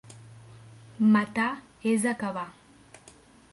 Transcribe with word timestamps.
Matar 1.17 1.51
és 1.93 2.09
acabar. 2.15 2.49